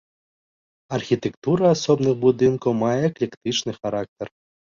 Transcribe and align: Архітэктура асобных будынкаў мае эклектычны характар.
Архітэктура 0.97 1.65
асобных 1.75 2.13
будынкаў 2.25 2.71
мае 2.81 2.97
эклектычны 3.11 3.71
характар. 3.79 4.27